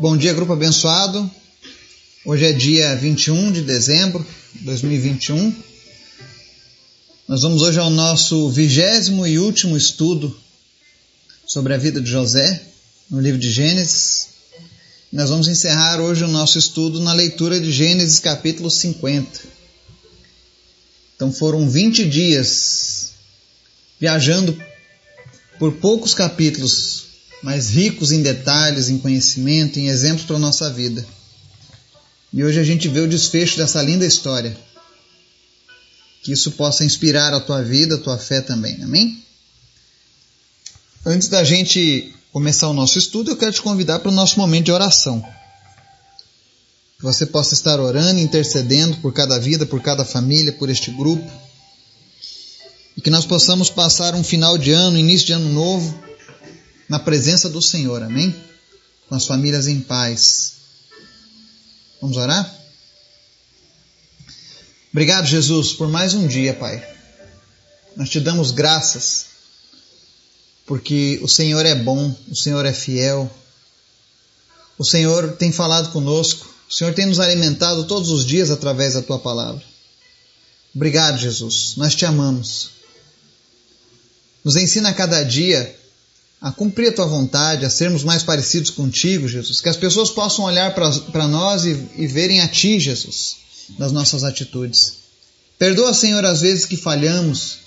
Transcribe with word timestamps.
Bom 0.00 0.16
dia, 0.16 0.32
grupo 0.32 0.52
abençoado. 0.52 1.30
Hoje 2.24 2.46
é 2.46 2.52
dia 2.52 2.96
21 2.96 3.52
de 3.52 3.62
dezembro 3.62 4.26
de 4.54 4.64
2021. 4.64 5.54
Nós 7.26 7.42
vamos 7.42 7.62
hoje 7.62 7.78
ao 7.78 7.88
nosso 7.88 8.50
vigésimo 8.50 9.26
e 9.26 9.38
último 9.38 9.76
estudo 9.76 10.36
sobre 11.46 11.74
a 11.74 11.78
vida 11.78 12.00
de 12.00 12.10
José, 12.10 12.62
no 13.10 13.20
livro 13.20 13.40
de 13.40 13.50
Gênesis. 13.50 14.28
Nós 15.12 15.30
vamos 15.30 15.48
encerrar 15.48 16.00
hoje 16.00 16.24
o 16.24 16.28
nosso 16.28 16.58
estudo 16.58 17.00
na 17.00 17.12
leitura 17.12 17.60
de 17.60 17.70
Gênesis 17.70 18.18
capítulo 18.18 18.70
50. 18.70 19.40
Então 21.14 21.32
foram 21.32 21.68
20 21.68 22.08
dias 22.08 23.12
viajando 24.00 24.56
por 25.58 25.72
poucos 25.74 26.14
capítulos 26.14 27.07
mas 27.42 27.70
ricos 27.70 28.10
em 28.12 28.22
detalhes, 28.22 28.88
em 28.88 28.98
conhecimento, 28.98 29.78
em 29.78 29.88
exemplos 29.88 30.26
para 30.26 30.36
a 30.36 30.40
nossa 30.40 30.70
vida. 30.70 31.06
E 32.32 32.44
hoje 32.44 32.60
a 32.60 32.64
gente 32.64 32.88
vê 32.88 33.00
o 33.00 33.08
desfecho 33.08 33.56
dessa 33.56 33.80
linda 33.82 34.04
história. 34.04 34.56
Que 36.22 36.32
isso 36.32 36.52
possa 36.52 36.84
inspirar 36.84 37.32
a 37.32 37.40
tua 37.40 37.62
vida, 37.62 37.94
a 37.94 37.98
tua 37.98 38.18
fé 38.18 38.40
também. 38.40 38.82
Amém? 38.82 39.22
Antes 41.06 41.28
da 41.28 41.42
gente 41.44 42.12
começar 42.32 42.68
o 42.68 42.74
nosso 42.74 42.98
estudo, 42.98 43.30
eu 43.30 43.36
quero 43.36 43.52
te 43.52 43.62
convidar 43.62 44.00
para 44.00 44.10
o 44.10 44.14
nosso 44.14 44.38
momento 44.38 44.66
de 44.66 44.72
oração. 44.72 45.24
Que 46.98 47.04
você 47.04 47.24
possa 47.24 47.54
estar 47.54 47.80
orando, 47.80 48.18
intercedendo 48.18 48.96
por 48.96 49.12
cada 49.12 49.38
vida, 49.38 49.64
por 49.64 49.80
cada 49.80 50.04
família, 50.04 50.52
por 50.52 50.68
este 50.68 50.90
grupo. 50.90 51.30
E 52.96 53.00
que 53.00 53.10
nós 53.10 53.24
possamos 53.24 53.70
passar 53.70 54.14
um 54.16 54.24
final 54.24 54.58
de 54.58 54.72
ano, 54.72 54.98
início 54.98 55.28
de 55.28 55.32
ano 55.32 55.48
novo, 55.48 56.07
na 56.88 56.98
presença 56.98 57.48
do 57.48 57.60
Senhor, 57.60 58.02
amém? 58.02 58.34
Com 59.08 59.14
as 59.14 59.26
famílias 59.26 59.66
em 59.66 59.80
paz. 59.80 60.54
Vamos 62.00 62.16
orar? 62.16 62.58
Obrigado, 64.90 65.26
Jesus, 65.26 65.72
por 65.72 65.88
mais 65.88 66.14
um 66.14 66.26
dia, 66.26 66.54
Pai. 66.54 66.82
Nós 67.94 68.08
te 68.08 68.20
damos 68.20 68.52
graças, 68.52 69.26
porque 70.66 71.18
o 71.22 71.28
Senhor 71.28 71.66
é 71.66 71.74
bom, 71.74 72.14
o 72.28 72.36
Senhor 72.36 72.64
é 72.64 72.72
fiel, 72.72 73.30
o 74.78 74.84
Senhor 74.84 75.36
tem 75.36 75.52
falado 75.52 75.90
conosco, 75.92 76.48
o 76.68 76.72
Senhor 76.72 76.94
tem 76.94 77.06
nos 77.06 77.20
alimentado 77.20 77.84
todos 77.84 78.10
os 78.10 78.24
dias 78.24 78.50
através 78.50 78.94
da 78.94 79.02
tua 79.02 79.18
palavra. 79.18 79.62
Obrigado, 80.74 81.18
Jesus, 81.18 81.74
nós 81.76 81.94
te 81.94 82.06
amamos. 82.06 82.70
Nos 84.44 84.56
ensina 84.56 84.90
a 84.90 84.94
cada 84.94 85.22
dia 85.22 85.77
a 86.40 86.52
cumprir 86.52 86.88
a 86.88 86.92
tua 86.92 87.06
vontade, 87.06 87.64
a 87.64 87.70
sermos 87.70 88.04
mais 88.04 88.22
parecidos 88.22 88.70
contigo, 88.70 89.26
Jesus. 89.26 89.60
Que 89.60 89.68
as 89.68 89.76
pessoas 89.76 90.10
possam 90.10 90.44
olhar 90.44 90.74
para 90.74 91.26
nós 91.26 91.64
e, 91.64 91.76
e 91.96 92.06
verem 92.06 92.40
a 92.40 92.48
ti, 92.48 92.78
Jesus, 92.78 93.36
nas 93.78 93.90
nossas 93.90 94.22
atitudes. 94.22 94.94
Perdoa, 95.58 95.92
Senhor, 95.92 96.24
as 96.24 96.40
vezes 96.40 96.64
que 96.64 96.76
falhamos, 96.76 97.58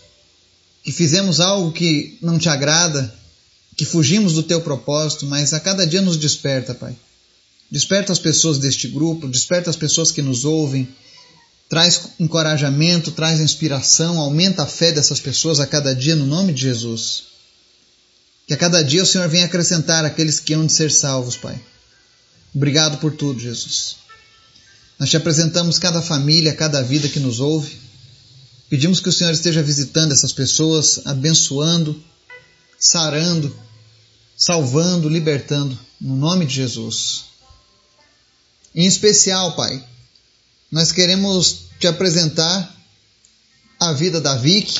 que 0.83 0.91
fizemos 0.91 1.41
algo 1.41 1.71
que 1.73 2.17
não 2.21 2.39
te 2.39 2.47
agrada, 2.47 3.13
que 3.75 3.83
fugimos 3.83 4.33
do 4.33 4.43
teu 4.43 4.61
propósito, 4.61 5.25
mas 5.25 5.53
a 5.53 5.59
cada 5.59 5.85
dia 5.85 6.01
nos 6.01 6.17
desperta, 6.17 6.73
Pai. 6.73 6.95
Desperta 7.69 8.13
as 8.13 8.19
pessoas 8.19 8.57
deste 8.57 8.87
grupo, 8.87 9.27
desperta 9.27 9.69
as 9.69 9.75
pessoas 9.75 10.11
que 10.11 10.21
nos 10.21 10.45
ouvem, 10.45 10.87
traz 11.69 12.01
encorajamento, 12.19 13.11
traz 13.11 13.39
inspiração, 13.39 14.19
aumenta 14.19 14.63
a 14.63 14.65
fé 14.65 14.91
dessas 14.91 15.19
pessoas 15.19 15.59
a 15.59 15.67
cada 15.67 15.93
dia 15.93 16.15
no 16.15 16.25
nome 16.25 16.53
de 16.53 16.61
Jesus. 16.61 17.30
Que 18.51 18.55
a 18.55 18.57
cada 18.57 18.83
dia 18.83 19.01
o 19.01 19.05
Senhor 19.05 19.29
venha 19.29 19.45
acrescentar 19.45 20.03
aqueles 20.03 20.37
que 20.37 20.53
hão 20.53 20.65
de 20.65 20.73
ser 20.73 20.91
salvos, 20.91 21.37
Pai. 21.37 21.57
Obrigado 22.53 22.97
por 22.97 23.13
tudo, 23.13 23.39
Jesus. 23.39 23.95
Nós 24.99 25.09
te 25.09 25.15
apresentamos 25.15 25.79
cada 25.79 26.01
família, 26.01 26.53
cada 26.53 26.83
vida 26.83 27.07
que 27.07 27.21
nos 27.21 27.39
ouve. 27.39 27.79
Pedimos 28.69 28.99
que 28.99 29.07
o 29.07 29.13
Senhor 29.13 29.31
esteja 29.31 29.63
visitando 29.63 30.11
essas 30.11 30.33
pessoas, 30.33 30.99
abençoando, 31.05 32.03
sarando, 32.77 33.57
salvando, 34.35 35.07
libertando, 35.07 35.79
no 36.01 36.17
nome 36.17 36.45
de 36.45 36.55
Jesus. 36.55 37.23
Em 38.75 38.85
especial, 38.85 39.55
Pai, 39.55 39.81
nós 40.69 40.91
queremos 40.91 41.67
te 41.79 41.87
apresentar 41.87 42.75
a 43.79 43.93
vida 43.93 44.19
da 44.19 44.35
Vicky, 44.35 44.77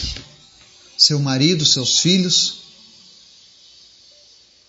seu 0.97 1.21
marido, 1.21 1.65
seus 1.65 1.99
filhos, 1.99 2.60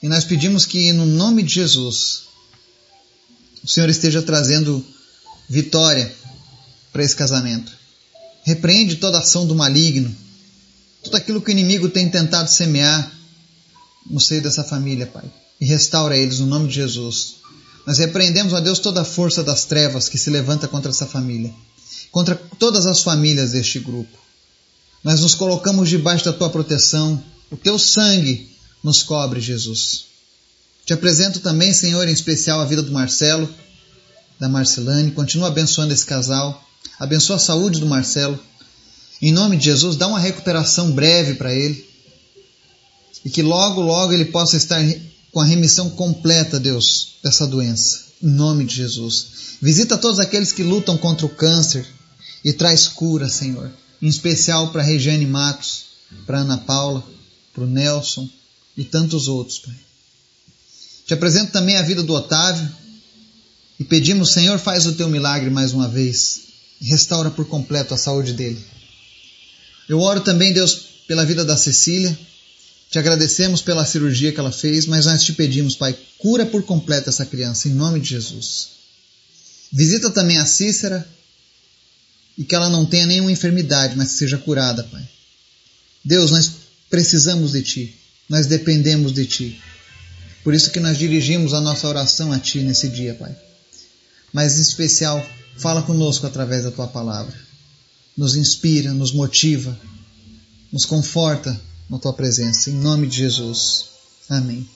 e 0.02 0.08
nós 0.08 0.24
pedimos 0.24 0.66
que, 0.66 0.92
no 0.92 1.06
nome 1.06 1.44
de 1.44 1.54
Jesus, 1.54 2.24
o 3.62 3.68
Senhor 3.68 3.88
esteja 3.88 4.20
trazendo 4.20 4.84
vitória 5.48 6.12
para 6.92 7.04
esse 7.04 7.14
casamento. 7.14 7.70
Repreende 8.42 8.96
toda 8.96 9.20
ação 9.20 9.46
do 9.46 9.54
maligno, 9.54 10.14
tudo 11.04 11.16
aquilo 11.16 11.40
que 11.40 11.50
o 11.50 11.52
inimigo 11.52 11.88
tem 11.88 12.10
tentado 12.10 12.50
semear 12.50 13.12
no 14.10 14.20
seio 14.20 14.42
dessa 14.42 14.64
família, 14.64 15.06
Pai. 15.06 15.24
E 15.60 15.64
restaura 15.64 16.16
eles 16.16 16.40
no 16.40 16.46
nome 16.46 16.66
de 16.66 16.74
Jesus. 16.74 17.36
Nós 17.86 17.98
repreendemos, 17.98 18.52
ó 18.52 18.60
Deus, 18.60 18.80
toda 18.80 19.02
a 19.02 19.04
força 19.04 19.44
das 19.44 19.64
trevas 19.64 20.08
que 20.08 20.18
se 20.18 20.30
levanta 20.30 20.66
contra 20.66 20.90
essa 20.90 21.06
família, 21.06 21.54
contra 22.10 22.34
todas 22.58 22.86
as 22.86 23.02
famílias 23.02 23.52
deste 23.52 23.78
grupo. 23.78 24.18
Nós 25.04 25.20
nos 25.20 25.36
colocamos 25.36 25.88
debaixo 25.88 26.24
da 26.24 26.32
tua 26.32 26.50
proteção, 26.50 27.22
o 27.50 27.56
teu 27.56 27.78
sangue 27.78 28.51
nos 28.82 29.02
cobre, 29.02 29.40
Jesus. 29.40 30.06
Te 30.84 30.92
apresento 30.92 31.40
também, 31.40 31.72
Senhor, 31.72 32.08
em 32.08 32.12
especial 32.12 32.60
a 32.60 32.64
vida 32.64 32.82
do 32.82 32.90
Marcelo, 32.90 33.48
da 34.38 34.48
Marcelane. 34.48 35.12
Continua 35.12 35.48
abençoando 35.48 35.92
esse 35.92 36.04
casal. 36.04 36.62
Abençoa 36.98 37.36
a 37.36 37.38
saúde 37.38 37.78
do 37.78 37.86
Marcelo. 37.86 38.38
Em 39.20 39.32
nome 39.32 39.56
de 39.56 39.66
Jesus, 39.66 39.94
dá 39.94 40.08
uma 40.08 40.18
recuperação 40.18 40.90
breve 40.90 41.34
para 41.34 41.54
ele. 41.54 41.88
E 43.24 43.30
que 43.30 43.42
logo, 43.42 43.80
logo 43.80 44.12
ele 44.12 44.24
possa 44.24 44.56
estar 44.56 44.82
com 45.30 45.40
a 45.40 45.44
remissão 45.44 45.90
completa, 45.90 46.58
Deus, 46.58 47.14
dessa 47.22 47.46
doença. 47.46 48.00
Em 48.20 48.28
nome 48.28 48.64
de 48.64 48.74
Jesus. 48.74 49.26
Visita 49.62 49.96
todos 49.96 50.18
aqueles 50.18 50.50
que 50.50 50.64
lutam 50.64 50.98
contra 50.98 51.24
o 51.24 51.28
câncer 51.28 51.86
e 52.44 52.52
traz 52.52 52.88
cura, 52.88 53.28
Senhor. 53.28 53.70
Em 54.00 54.08
especial 54.08 54.72
para 54.72 54.82
Regiane 54.82 55.24
Matos, 55.24 55.84
para 56.26 56.40
Ana 56.40 56.58
Paula, 56.58 57.04
para 57.54 57.62
o 57.62 57.66
Nelson, 57.68 58.28
e 58.76 58.84
tantos 58.84 59.28
outros, 59.28 59.58
Pai. 59.58 59.74
Te 61.06 61.14
apresento 61.14 61.52
também 61.52 61.76
a 61.76 61.82
vida 61.82 62.02
do 62.02 62.14
Otávio 62.14 62.70
e 63.78 63.84
pedimos, 63.84 64.32
Senhor, 64.32 64.58
faz 64.58 64.86
o 64.86 64.94
teu 64.94 65.08
milagre 65.08 65.50
mais 65.50 65.72
uma 65.72 65.88
vez 65.88 66.42
e 66.80 66.86
restaura 66.86 67.30
por 67.30 67.46
completo 67.46 67.92
a 67.94 67.98
saúde 67.98 68.32
dele. 68.32 68.64
Eu 69.88 70.00
oro 70.00 70.20
também, 70.20 70.52
Deus, 70.52 70.74
pela 71.06 71.24
vida 71.24 71.44
da 71.44 71.56
Cecília. 71.56 72.16
Te 72.90 72.98
agradecemos 72.98 73.62
pela 73.62 73.84
cirurgia 73.84 74.32
que 74.32 74.38
ela 74.38 74.52
fez, 74.52 74.86
mas 74.86 75.06
nós 75.06 75.24
te 75.24 75.32
pedimos, 75.32 75.74
Pai, 75.74 75.96
cura 76.18 76.46
por 76.46 76.62
completo 76.62 77.08
essa 77.08 77.26
criança, 77.26 77.68
em 77.68 77.72
nome 77.72 78.00
de 78.00 78.10
Jesus. 78.10 78.68
Visita 79.72 80.10
também 80.10 80.38
a 80.38 80.46
Cícera 80.46 81.06
e 82.36 82.44
que 82.44 82.54
ela 82.54 82.68
não 82.68 82.86
tenha 82.86 83.06
nenhuma 83.06 83.32
enfermidade, 83.32 83.96
mas 83.96 84.12
que 84.12 84.18
seja 84.18 84.38
curada, 84.38 84.84
Pai. 84.84 85.08
Deus, 86.04 86.30
nós 86.30 86.52
precisamos 86.88 87.52
de 87.52 87.62
Ti 87.62 88.01
nós 88.32 88.46
dependemos 88.46 89.12
de 89.12 89.26
Ti. 89.26 89.62
Por 90.42 90.54
isso 90.54 90.70
que 90.70 90.80
nós 90.80 90.96
dirigimos 90.96 91.52
a 91.52 91.60
nossa 91.60 91.86
oração 91.86 92.32
a 92.32 92.38
Ti 92.38 92.60
nesse 92.60 92.88
dia, 92.88 93.12
Pai. 93.14 93.36
Mas 94.32 94.56
em 94.56 94.62
especial, 94.62 95.22
fala 95.58 95.82
conosco 95.82 96.26
através 96.26 96.64
da 96.64 96.70
Tua 96.70 96.88
palavra. 96.88 97.38
Nos 98.16 98.34
inspira, 98.34 98.94
nos 98.94 99.12
motiva, 99.12 99.78
nos 100.72 100.86
conforta 100.86 101.60
na 101.90 101.98
Tua 101.98 102.14
presença. 102.14 102.70
Em 102.70 102.72
nome 102.72 103.06
de 103.06 103.18
Jesus. 103.18 103.84
Amém. 104.30 104.66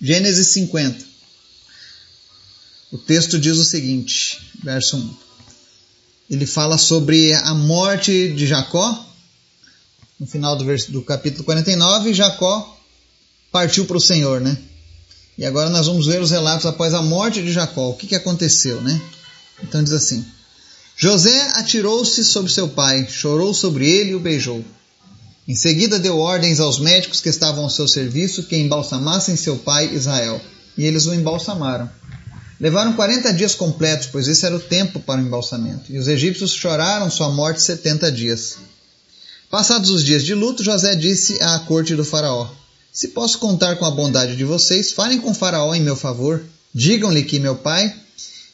Gênesis 0.00 0.54
50. 0.54 1.04
O 2.92 2.96
texto 2.96 3.38
diz 3.38 3.58
o 3.58 3.64
seguinte, 3.64 4.40
verso 4.64 4.96
1. 4.96 5.16
Ele 6.30 6.46
fala 6.46 6.78
sobre 6.78 7.34
a 7.34 7.52
morte 7.52 8.32
de 8.32 8.46
Jacó 8.46 9.13
no 10.18 10.26
final 10.26 10.56
do, 10.56 10.64
do 10.88 11.02
capítulo 11.02 11.44
49, 11.44 12.14
Jacó 12.14 12.78
partiu 13.50 13.84
para 13.84 13.96
o 13.96 14.00
Senhor, 14.00 14.40
né? 14.40 14.56
E 15.36 15.44
agora 15.44 15.68
nós 15.68 15.86
vamos 15.86 16.06
ver 16.06 16.20
os 16.20 16.30
relatos 16.30 16.66
após 16.66 16.94
a 16.94 17.02
morte 17.02 17.42
de 17.42 17.52
Jacó. 17.52 17.90
O 17.90 17.94
que, 17.94 18.06
que 18.06 18.14
aconteceu, 18.14 18.80
né? 18.80 19.00
Então 19.62 19.82
diz 19.82 19.92
assim: 19.92 20.24
José 20.96 21.52
atirou-se 21.54 22.24
sobre 22.24 22.52
seu 22.52 22.68
pai, 22.68 23.06
chorou 23.08 23.52
sobre 23.52 23.88
ele 23.88 24.10
e 24.10 24.14
o 24.14 24.20
beijou. 24.20 24.64
Em 25.46 25.54
seguida 25.54 25.98
deu 25.98 26.18
ordens 26.18 26.60
aos 26.60 26.78
médicos 26.78 27.20
que 27.20 27.28
estavam 27.28 27.64
ao 27.64 27.70
seu 27.70 27.86
serviço 27.86 28.44
que 28.44 28.56
embalsamassem 28.56 29.36
seu 29.36 29.58
pai 29.58 29.92
Israel. 29.92 30.40
E 30.76 30.84
eles 30.84 31.06
o 31.06 31.14
embalsamaram. 31.14 31.90
Levaram 32.58 32.94
40 32.94 33.32
dias 33.34 33.54
completos, 33.54 34.06
pois 34.06 34.26
esse 34.26 34.46
era 34.46 34.56
o 34.56 34.60
tempo 34.60 35.00
para 35.00 35.20
o 35.20 35.24
embalsamento. 35.24 35.92
E 35.92 35.98
os 35.98 36.08
egípcios 36.08 36.52
choraram 36.52 37.10
sua 37.10 37.30
morte 37.30 37.60
70 37.60 38.10
dias. 38.10 38.56
Passados 39.54 39.90
os 39.90 40.02
dias 40.02 40.24
de 40.24 40.34
luto, 40.34 40.64
José 40.64 40.96
disse 40.96 41.40
à 41.40 41.60
corte 41.60 41.94
do 41.94 42.04
faraó: 42.04 42.48
Se 42.92 43.06
posso 43.06 43.38
contar 43.38 43.76
com 43.76 43.84
a 43.84 43.90
bondade 43.92 44.34
de 44.34 44.42
vocês, 44.42 44.90
falem 44.90 45.20
com 45.20 45.32
Faraó 45.32 45.72
em 45.72 45.80
meu 45.80 45.94
favor. 45.94 46.42
Digam-lhe 46.74 47.22
que 47.22 47.38
meu 47.38 47.54
pai 47.54 47.94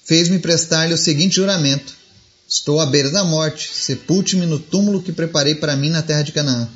fez-me 0.04 0.38
prestar-lhe 0.38 0.92
o 0.92 0.98
seguinte 0.98 1.36
juramento: 1.36 1.94
Estou 2.46 2.78
à 2.78 2.84
beira 2.84 3.08
da 3.08 3.24
morte, 3.24 3.70
sepulte-me 3.72 4.44
no 4.44 4.58
túmulo 4.58 5.02
que 5.02 5.10
preparei 5.10 5.54
para 5.54 5.74
mim 5.74 5.88
na 5.88 6.02
terra 6.02 6.20
de 6.20 6.32
Canaã. 6.32 6.68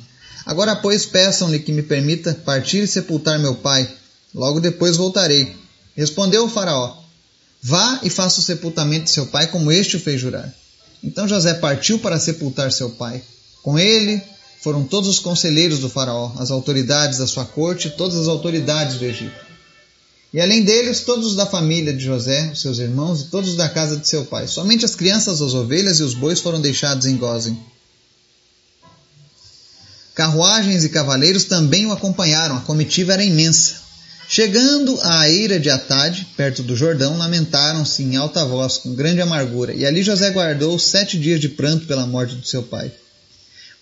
Agora, 0.43 0.75
pois, 0.75 1.05
peçam-lhe 1.05 1.59
que 1.59 1.71
me 1.71 1.83
permita 1.83 2.33
partir 2.33 2.79
e 2.79 2.87
sepultar 2.87 3.37
meu 3.37 3.53
pai. 3.53 3.87
Logo 4.33 4.59
depois 4.59 4.97
voltarei. 4.97 5.55
Respondeu 5.95 6.45
o 6.45 6.49
Faraó: 6.49 6.97
Vá 7.61 7.99
e 8.01 8.09
faça 8.09 8.39
o 8.39 8.43
sepultamento 8.43 9.03
de 9.03 9.11
seu 9.11 9.27
pai, 9.27 9.45
como 9.45 9.71
este 9.71 9.97
o 9.97 9.99
fez 9.99 10.19
jurar. 10.19 10.51
Então 11.03 11.27
José 11.27 11.53
partiu 11.53 11.99
para 11.99 12.19
sepultar 12.19 12.71
seu 12.71 12.89
pai. 12.89 13.21
Com 13.65 13.79
ele 13.79 14.21
foram 14.61 14.83
todos 14.83 15.09
os 15.09 15.17
conselheiros 15.17 15.79
do 15.79 15.89
Faraó, 15.89 16.31
as 16.37 16.51
autoridades 16.51 17.17
da 17.17 17.25
sua 17.25 17.45
corte 17.45 17.89
todas 17.89 18.15
as 18.15 18.27
autoridades 18.27 18.97
do 18.97 19.05
Egito. 19.05 19.43
E 20.31 20.39
além 20.39 20.61
deles, 20.61 20.99
todos 20.99 21.29
os 21.29 21.35
da 21.35 21.47
família 21.47 21.91
de 21.91 22.05
José, 22.05 22.51
os 22.53 22.61
seus 22.61 22.77
irmãos 22.77 23.21
e 23.21 23.23
todos 23.23 23.55
da 23.55 23.67
casa 23.67 23.97
de 23.97 24.07
seu 24.07 24.23
pai. 24.23 24.47
Somente 24.47 24.85
as 24.85 24.93
crianças, 24.93 25.41
as 25.41 25.55
ovelhas 25.55 25.99
e 25.99 26.03
os 26.03 26.13
bois 26.13 26.39
foram 26.39 26.61
deixados 26.61 27.07
em 27.07 27.17
Gozem. 27.17 27.57
Carruagens 30.13 30.83
e 30.83 30.89
cavaleiros 30.89 31.45
também 31.45 31.87
o 31.87 31.91
acompanharam, 31.91 32.57
a 32.57 32.61
comitiva 32.61 33.13
era 33.13 33.23
imensa. 33.23 33.77
Chegando 34.29 34.99
à 35.01 35.27
eira 35.27 35.59
de 35.59 35.71
Atade, 35.71 36.27
perto 36.37 36.61
do 36.61 36.75
Jordão, 36.75 37.17
lamentaram-se 37.17 38.03
em 38.03 38.15
alta 38.15 38.45
voz, 38.45 38.77
com 38.77 38.93
grande 38.93 39.21
amargura, 39.21 39.73
e 39.73 39.87
ali 39.87 40.03
José 40.03 40.29
guardou 40.29 40.77
sete 40.77 41.17
dias 41.17 41.39
de 41.39 41.49
pranto 41.49 41.87
pela 41.87 42.05
morte 42.05 42.35
do 42.35 42.45
seu 42.45 42.61
pai. 42.61 42.91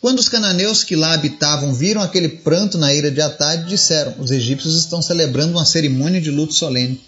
Quando 0.03 0.19
os 0.19 0.27
cananeus 0.27 0.83
que 0.83 0.97
lá 0.97 1.13
habitavam 1.13 1.73
viram 1.73 2.01
aquele 2.01 2.27
pranto 2.27 2.77
na 2.77 2.93
ira 2.93 3.09
de 3.09 3.21
Atade, 3.21 3.69
disseram: 3.69 4.13
Os 4.19 4.31
egípcios 4.31 4.77
estão 4.77 5.01
celebrando 5.01 5.53
uma 5.53 5.63
cerimônia 5.63 6.19
de 6.19 6.29
luto 6.29 6.53
solene. 6.53 7.01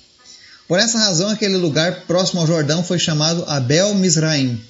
Por 0.65 0.79
essa 0.79 0.97
razão, 0.97 1.29
aquele 1.29 1.57
lugar 1.57 2.05
próximo 2.07 2.39
ao 2.39 2.47
Jordão 2.47 2.85
foi 2.85 2.97
chamado 2.97 3.43
Abel 3.49 3.93
Misraim. 3.95 4.61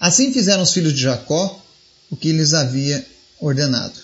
Assim 0.00 0.32
fizeram 0.32 0.64
os 0.64 0.72
filhos 0.72 0.92
de 0.92 1.00
Jacó 1.00 1.64
o 2.10 2.16
que 2.16 2.32
lhes 2.32 2.54
havia 2.54 3.06
ordenado. 3.38 3.94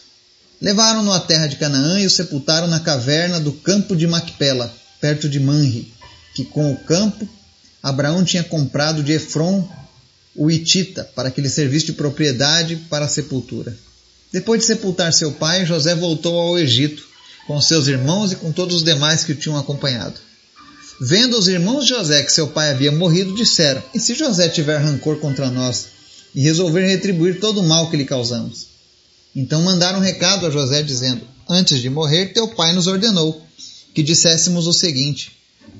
Levaram-no 0.60 1.12
à 1.12 1.18
terra 1.18 1.48
de 1.48 1.56
Canaã 1.56 1.98
e 1.98 2.06
o 2.06 2.10
sepultaram 2.10 2.68
na 2.68 2.78
caverna 2.78 3.40
do 3.40 3.50
campo 3.50 3.96
de 3.96 4.06
Macpela, 4.06 4.72
perto 5.00 5.28
de 5.28 5.40
Manre, 5.40 5.92
que 6.36 6.44
com 6.44 6.70
o 6.70 6.76
campo 6.76 7.28
Abraão 7.82 8.22
tinha 8.22 8.44
comprado 8.44 9.02
de 9.02 9.10
Efron, 9.10 9.68
o 10.34 10.50
Itita, 10.50 11.04
para 11.14 11.30
que 11.30 11.40
lhe 11.40 11.48
servisse 11.48 11.86
de 11.86 11.92
propriedade 11.92 12.76
para 12.88 13.04
a 13.04 13.08
sepultura. 13.08 13.76
Depois 14.32 14.60
de 14.60 14.66
sepultar 14.66 15.12
seu 15.12 15.32
pai, 15.32 15.64
José 15.64 15.94
voltou 15.94 16.38
ao 16.38 16.58
Egito, 16.58 17.04
com 17.46 17.60
seus 17.60 17.86
irmãos 17.86 18.32
e 18.32 18.36
com 18.36 18.50
todos 18.50 18.76
os 18.76 18.82
demais 18.82 19.24
que 19.24 19.32
o 19.32 19.36
tinham 19.36 19.58
acompanhado. 19.58 20.18
Vendo 21.00 21.38
os 21.38 21.48
irmãos 21.48 21.84
de 21.84 21.90
José 21.90 22.22
que 22.22 22.32
seu 22.32 22.48
pai 22.48 22.70
havia 22.70 22.90
morrido, 22.90 23.34
disseram: 23.34 23.82
E 23.94 24.00
se 24.00 24.14
José 24.14 24.48
tiver 24.48 24.78
rancor 24.78 25.18
contra 25.18 25.50
nós 25.50 25.86
e 26.34 26.40
resolver 26.40 26.86
retribuir 26.86 27.40
todo 27.40 27.60
o 27.60 27.64
mal 27.64 27.90
que 27.90 27.96
lhe 27.96 28.04
causamos? 28.04 28.66
Então 29.34 29.62
mandaram 29.62 29.98
um 29.98 30.02
recado 30.02 30.46
a 30.46 30.50
José, 30.50 30.82
dizendo: 30.82 31.26
Antes 31.48 31.80
de 31.80 31.90
morrer, 31.90 32.32
teu 32.32 32.48
pai 32.48 32.72
nos 32.72 32.86
ordenou 32.86 33.44
que 33.92 34.02
disséssemos 34.02 34.66
o 34.66 34.72
seguinte: 34.72 35.32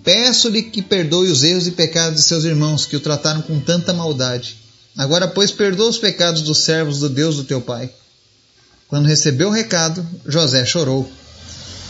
Peço-lhe 0.02 0.64
que 0.64 0.82
perdoe 0.82 1.31
os 1.31 1.42
erros 1.42 1.66
e 1.66 1.70
pecados 1.70 2.20
de 2.20 2.28
seus 2.28 2.44
irmãos, 2.44 2.84
que 2.84 2.96
o 2.96 3.00
trataram 3.00 3.40
com 3.42 3.58
tanta 3.58 3.92
maldade. 3.92 4.56
Agora, 4.96 5.26
pois, 5.26 5.50
perdoa 5.50 5.88
os 5.88 5.98
pecados 5.98 6.42
dos 6.42 6.58
servos 6.58 7.00
do 7.00 7.08
Deus 7.08 7.36
do 7.36 7.44
teu 7.44 7.60
pai. 7.60 7.90
Quando 8.86 9.06
recebeu 9.06 9.48
o 9.48 9.52
recado, 9.52 10.06
José 10.26 10.64
chorou. 10.64 11.10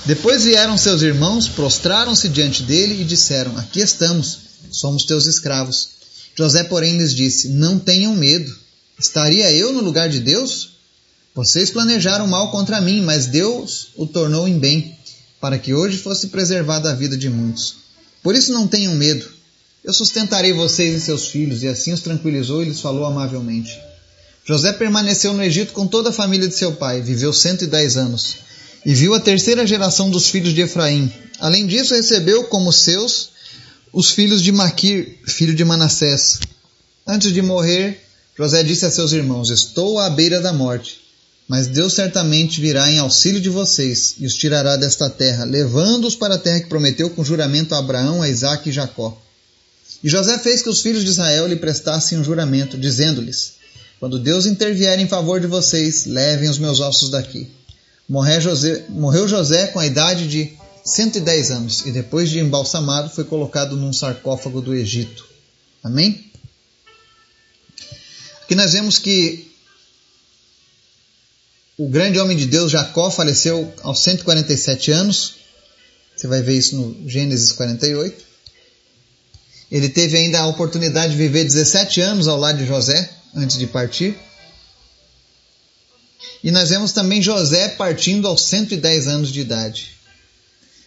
Depois 0.06 0.44
vieram 0.44 0.78
seus 0.78 1.02
irmãos, 1.02 1.48
prostraram-se 1.48 2.28
diante 2.28 2.62
dele 2.62 3.02
e 3.02 3.04
disseram: 3.04 3.56
Aqui 3.58 3.80
estamos, 3.80 4.38
somos 4.70 5.04
teus 5.04 5.26
escravos. 5.26 5.88
José, 6.36 6.62
porém, 6.64 6.96
lhes 6.96 7.14
disse: 7.14 7.48
Não 7.48 7.78
tenham 7.78 8.14
medo. 8.14 8.54
Estaria 8.98 9.50
eu 9.50 9.72
no 9.72 9.80
lugar 9.80 10.08
de 10.08 10.20
Deus? 10.20 10.74
Vocês 11.34 11.70
planejaram 11.70 12.26
mal 12.26 12.50
contra 12.50 12.80
mim, 12.80 13.02
mas 13.02 13.26
Deus 13.26 13.88
o 13.96 14.06
tornou 14.06 14.46
em 14.46 14.58
bem, 14.58 14.96
para 15.40 15.58
que 15.58 15.74
hoje 15.74 15.98
fosse 15.98 16.28
preservada 16.28 16.90
a 16.90 16.94
vida 16.94 17.16
de 17.16 17.28
muitos. 17.28 17.83
Por 18.24 18.34
isso 18.34 18.54
não 18.54 18.66
tenham 18.66 18.94
medo. 18.94 19.28
Eu 19.84 19.92
sustentarei 19.92 20.54
vocês 20.54 20.96
e 20.96 21.00
seus 21.00 21.28
filhos. 21.28 21.62
E 21.62 21.68
assim 21.68 21.92
os 21.92 22.00
tranquilizou 22.00 22.62
e 22.62 22.64
lhes 22.64 22.80
falou 22.80 23.04
amavelmente. 23.04 23.78
José 24.46 24.72
permaneceu 24.72 25.34
no 25.34 25.44
Egito 25.44 25.74
com 25.74 25.86
toda 25.86 26.08
a 26.08 26.12
família 26.12 26.48
de 26.48 26.54
seu 26.54 26.72
pai, 26.72 27.02
viveu 27.02 27.34
110 27.34 27.98
anos, 27.98 28.36
e 28.84 28.94
viu 28.94 29.14
a 29.14 29.20
terceira 29.20 29.66
geração 29.66 30.10
dos 30.10 30.28
filhos 30.28 30.54
de 30.54 30.62
Efraim. 30.62 31.12
Além 31.38 31.66
disso, 31.66 31.94
recebeu 31.94 32.44
como 32.44 32.72
seus 32.72 33.30
os 33.92 34.10
filhos 34.10 34.42
de 34.42 34.52
Maquir, 34.52 35.18
filho 35.26 35.54
de 35.54 35.64
Manassés. 35.64 36.40
Antes 37.06 37.30
de 37.32 37.42
morrer, 37.42 38.02
José 38.36 38.62
disse 38.62 38.86
a 38.86 38.90
seus 38.90 39.12
irmãos: 39.12 39.50
Estou 39.50 39.98
à 39.98 40.08
beira 40.08 40.40
da 40.40 40.52
morte. 40.52 41.03
Mas 41.46 41.66
Deus 41.66 41.92
certamente 41.92 42.60
virá 42.60 42.90
em 42.90 42.98
auxílio 42.98 43.40
de 43.40 43.50
vocês 43.50 44.14
e 44.18 44.26
os 44.26 44.34
tirará 44.34 44.76
desta 44.76 45.10
terra, 45.10 45.44
levando-os 45.44 46.16
para 46.16 46.36
a 46.36 46.38
terra 46.38 46.60
que 46.60 46.68
prometeu 46.68 47.10
com 47.10 47.24
juramento 47.24 47.74
a 47.74 47.78
Abraão, 47.78 48.22
a 48.22 48.28
Isaque 48.28 48.70
e 48.70 48.72
Jacó. 48.72 49.20
E 50.02 50.08
José 50.08 50.38
fez 50.38 50.62
que 50.62 50.68
os 50.68 50.80
filhos 50.80 51.04
de 51.04 51.10
Israel 51.10 51.46
lhe 51.46 51.56
prestassem 51.56 52.18
um 52.18 52.24
juramento, 52.24 52.78
dizendo-lhes: 52.78 53.54
Quando 54.00 54.18
Deus 54.18 54.46
intervier 54.46 54.98
em 54.98 55.06
favor 55.06 55.38
de 55.38 55.46
vocês, 55.46 56.06
levem 56.06 56.48
os 56.48 56.58
meus 56.58 56.80
ossos 56.80 57.10
daqui. 57.10 57.50
Morreu 58.08 58.40
José, 58.40 58.84
morreu 58.88 59.28
José 59.28 59.66
com 59.68 59.78
a 59.78 59.86
idade 59.86 60.26
de 60.26 60.52
110 60.84 61.50
anos 61.50 61.86
e 61.86 61.92
depois 61.92 62.28
de 62.28 62.38
embalsamado 62.38 63.08
foi 63.08 63.24
colocado 63.24 63.76
num 63.76 63.92
sarcófago 63.92 64.60
do 64.60 64.74
Egito. 64.74 65.26
Amém? 65.82 66.30
Aqui 68.42 68.54
nós 68.54 68.72
vemos 68.72 68.98
que 68.98 69.53
o 71.76 71.88
grande 71.88 72.18
homem 72.20 72.36
de 72.36 72.46
Deus 72.46 72.70
Jacó 72.70 73.10
faleceu 73.10 73.72
aos 73.82 74.02
147 74.02 74.92
anos. 74.92 75.34
Você 76.16 76.28
vai 76.28 76.40
ver 76.40 76.56
isso 76.56 76.76
no 76.76 77.08
Gênesis 77.08 77.50
48. 77.52 78.24
Ele 79.70 79.88
teve 79.88 80.16
ainda 80.16 80.40
a 80.40 80.46
oportunidade 80.46 81.12
de 81.12 81.18
viver 81.18 81.42
17 81.42 82.00
anos 82.00 82.28
ao 82.28 82.38
lado 82.38 82.58
de 82.58 82.66
José 82.66 83.10
antes 83.34 83.58
de 83.58 83.66
partir. 83.66 84.16
E 86.44 86.50
nós 86.52 86.70
vemos 86.70 86.92
também 86.92 87.20
José 87.20 87.70
partindo 87.70 88.28
aos 88.28 88.42
110 88.42 89.08
anos 89.08 89.32
de 89.32 89.40
idade. 89.40 89.94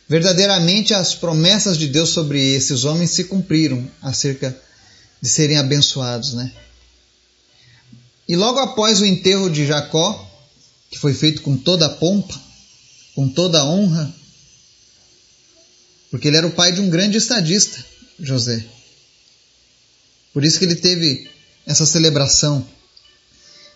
Verdadeiramente 0.08 0.94
as 0.94 1.14
promessas 1.14 1.78
de 1.78 1.88
Deus 1.88 2.10
sobre 2.12 2.40
esses 2.54 2.86
homens 2.86 3.12
se 3.12 3.26
cumpriram 3.26 3.86
acerca 4.02 4.56
de 5.22 5.28
serem 5.28 5.58
abençoados, 5.58 6.34
né? 6.34 6.50
E 8.26 8.36
logo 8.36 8.60
após 8.60 9.02
o 9.02 9.06
enterro 9.06 9.50
de 9.50 9.66
Jacó, 9.66 10.27
que 10.90 10.98
foi 10.98 11.14
feito 11.14 11.42
com 11.42 11.58
toda 11.58 11.86
a 11.86 11.90
pompa, 11.90 12.40
com 13.16 13.28
toda 13.28 13.60
a 13.60 13.66
honra, 13.66 14.14
porque 16.10 16.28
ele 16.28 16.38
era 16.38 16.48
o 16.48 16.52
pai 16.52 16.72
de 16.72 16.82
um 16.82 16.90
grande 16.90 17.18
estadista, 17.18 17.84
José. 18.20 18.66
Por 20.34 20.46
isso 20.46 20.60
que 20.60 20.66
ele 20.66 20.76
teve 20.76 21.30
essa 21.66 21.86
celebração. 21.86 22.66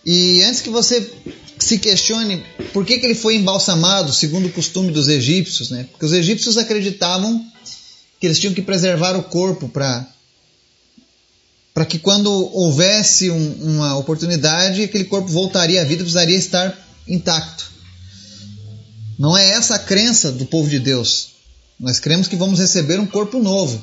E 0.04 0.42
antes 0.42 0.60
que 0.60 0.70
você 0.70 1.08
se 1.58 1.78
questione 1.78 2.44
por 2.72 2.84
que, 2.84 2.98
que 2.98 3.06
ele 3.06 3.14
foi 3.14 3.36
embalsamado, 3.36 4.12
segundo 4.12 4.46
o 4.46 4.52
costume 4.52 4.90
dos 4.90 5.08
egípcios, 5.08 5.70
né? 5.70 5.86
Porque 5.90 6.06
os 6.06 6.12
egípcios 6.12 6.58
acreditavam 6.58 7.44
que 8.18 8.26
eles 8.26 8.38
tinham 8.38 8.54
que 8.54 8.62
preservar 8.62 9.16
o 9.16 9.22
corpo 9.22 9.68
para 9.68 10.08
para 11.74 11.86
que 11.86 11.98
quando 11.98 12.30
houvesse 12.30 13.30
um, 13.30 13.52
uma 13.62 13.96
oportunidade, 13.96 14.82
aquele 14.82 15.04
corpo 15.04 15.28
voltaria 15.28 15.80
à 15.80 15.84
vida, 15.84 16.02
precisaria 16.02 16.36
estar 16.36 16.76
intacto. 17.06 17.70
Não 19.18 19.36
é 19.36 19.50
essa 19.50 19.76
a 19.76 19.78
crença 19.78 20.32
do 20.32 20.46
povo 20.46 20.68
de 20.68 20.78
Deus. 20.78 21.32
Nós 21.78 22.00
cremos 22.00 22.28
que 22.28 22.36
vamos 22.36 22.58
receber 22.58 22.98
um 22.98 23.06
corpo 23.06 23.38
novo. 23.38 23.80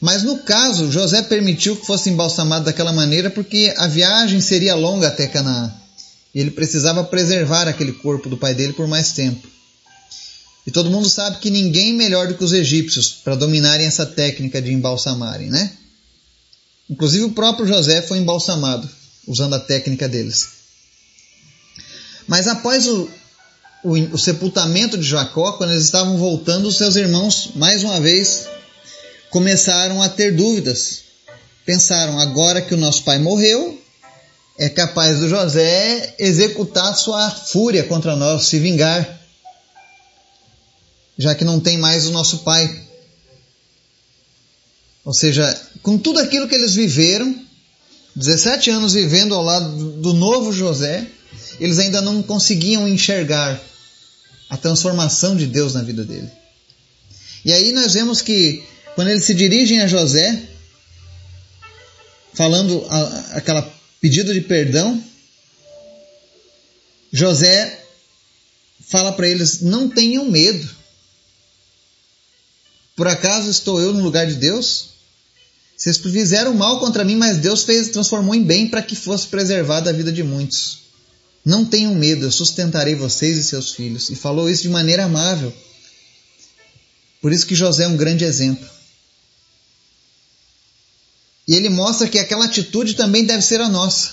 Mas 0.00 0.22
no 0.22 0.38
caso, 0.38 0.90
José 0.90 1.22
permitiu 1.22 1.76
que 1.76 1.86
fosse 1.86 2.10
embalsamado 2.10 2.64
daquela 2.64 2.92
maneira 2.92 3.30
porque 3.30 3.74
a 3.76 3.86
viagem 3.86 4.40
seria 4.40 4.74
longa 4.74 5.08
até 5.08 5.26
Canaã. 5.26 5.72
E 6.34 6.40
ele 6.40 6.50
precisava 6.50 7.04
preservar 7.04 7.68
aquele 7.68 7.92
corpo 7.92 8.28
do 8.28 8.36
pai 8.36 8.54
dele 8.54 8.72
por 8.72 8.86
mais 8.86 9.12
tempo. 9.12 9.46
E 10.66 10.70
todo 10.70 10.90
mundo 10.90 11.08
sabe 11.08 11.38
que 11.38 11.50
ninguém 11.50 11.92
melhor 11.92 12.28
do 12.28 12.34
que 12.34 12.44
os 12.44 12.52
egípcios 12.52 13.08
para 13.08 13.34
dominarem 13.34 13.86
essa 13.86 14.06
técnica 14.06 14.60
de 14.62 14.72
embalsamarem, 14.72 15.48
né? 15.48 15.72
Inclusive 16.88 17.24
o 17.24 17.32
próprio 17.32 17.66
José 17.66 18.02
foi 18.02 18.18
embalsamado 18.18 18.88
usando 19.26 19.54
a 19.54 19.60
técnica 19.60 20.08
deles. 20.08 20.59
Mas 22.30 22.46
após 22.46 22.86
o, 22.86 23.10
o, 23.82 23.90
o 24.12 24.16
sepultamento 24.16 24.96
de 24.96 25.02
Jacó, 25.02 25.54
quando 25.54 25.72
eles 25.72 25.86
estavam 25.86 26.16
voltando, 26.16 26.68
os 26.68 26.76
seus 26.76 26.94
irmãos, 26.94 27.50
mais 27.56 27.82
uma 27.82 28.00
vez, 28.00 28.46
começaram 29.30 30.00
a 30.00 30.08
ter 30.08 30.36
dúvidas. 30.36 31.02
Pensaram, 31.66 32.20
agora 32.20 32.62
que 32.62 32.72
o 32.72 32.76
nosso 32.76 33.02
pai 33.02 33.18
morreu, 33.18 33.82
é 34.56 34.68
capaz 34.68 35.18
do 35.18 35.28
José 35.28 36.14
executar 36.20 36.96
sua 36.96 37.28
fúria 37.28 37.82
contra 37.82 38.14
nós, 38.14 38.46
se 38.46 38.60
vingar. 38.60 39.20
já 41.18 41.34
que 41.34 41.44
não 41.44 41.58
tem 41.58 41.78
mais 41.78 42.06
o 42.06 42.12
nosso 42.12 42.38
pai. 42.44 42.86
Ou 45.04 45.12
seja, 45.12 45.60
com 45.82 45.98
tudo 45.98 46.20
aquilo 46.20 46.46
que 46.46 46.54
eles 46.54 46.74
viveram, 46.74 47.34
17 48.14 48.70
anos 48.70 48.92
vivendo 48.92 49.34
ao 49.34 49.42
lado 49.42 49.94
do 49.94 50.14
novo 50.14 50.52
José, 50.52 51.10
eles 51.60 51.78
ainda 51.78 52.00
não 52.00 52.22
conseguiam 52.22 52.88
enxergar 52.88 53.60
a 54.48 54.56
transformação 54.56 55.36
de 55.36 55.46
Deus 55.46 55.74
na 55.74 55.82
vida 55.82 56.04
dele. 56.04 56.30
E 57.44 57.52
aí 57.52 57.70
nós 57.72 57.94
vemos 57.94 58.20
que 58.20 58.64
quando 58.94 59.08
eles 59.08 59.24
se 59.24 59.34
dirigem 59.34 59.80
a 59.80 59.86
José, 59.86 60.42
falando 62.34 62.84
a, 62.88 63.36
aquela 63.36 63.72
pedido 64.00 64.32
de 64.32 64.40
perdão, 64.40 65.02
José 67.12 67.84
fala 68.88 69.12
para 69.12 69.28
eles: 69.28 69.60
não 69.60 69.88
tenham 69.88 70.24
medo. 70.24 70.68
Por 72.96 73.06
acaso 73.06 73.50
estou 73.50 73.80
eu 73.80 73.92
no 73.92 74.02
lugar 74.02 74.26
de 74.26 74.34
Deus? 74.34 74.90
Vocês 75.76 75.96
fizeram 75.96 76.52
mal 76.52 76.78
contra 76.78 77.04
mim, 77.04 77.16
mas 77.16 77.38
Deus 77.38 77.62
fez, 77.62 77.88
transformou 77.88 78.34
em 78.34 78.42
bem 78.42 78.68
para 78.68 78.82
que 78.82 78.94
fosse 78.94 79.26
preservada 79.26 79.88
a 79.88 79.92
vida 79.92 80.12
de 80.12 80.22
muitos. 80.22 80.89
Não 81.44 81.64
tenham 81.64 81.94
medo, 81.94 82.26
eu 82.26 82.30
sustentarei 82.30 82.94
vocês 82.94 83.38
e 83.38 83.44
seus 83.44 83.72
filhos. 83.72 84.10
E 84.10 84.16
falou 84.16 84.50
isso 84.50 84.62
de 84.62 84.68
maneira 84.68 85.04
amável. 85.04 85.52
Por 87.20 87.32
isso 87.32 87.46
que 87.46 87.54
José 87.54 87.84
é 87.84 87.88
um 87.88 87.96
grande 87.96 88.24
exemplo. 88.24 88.68
E 91.48 91.54
ele 91.54 91.68
mostra 91.68 92.08
que 92.08 92.18
aquela 92.18 92.44
atitude 92.44 92.94
também 92.94 93.24
deve 93.24 93.42
ser 93.42 93.60
a 93.60 93.68
nossa. 93.68 94.12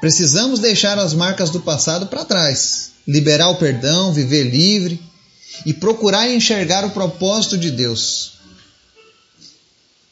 Precisamos 0.00 0.60
deixar 0.60 0.98
as 0.98 1.12
marcas 1.12 1.50
do 1.50 1.60
passado 1.60 2.06
para 2.06 2.24
trás, 2.24 2.92
liberar 3.06 3.48
o 3.50 3.56
perdão, 3.56 4.12
viver 4.12 4.44
livre 4.44 5.02
e 5.66 5.74
procurar 5.74 6.30
enxergar 6.30 6.84
o 6.84 6.90
propósito 6.90 7.58
de 7.58 7.70
Deus. 7.70 8.34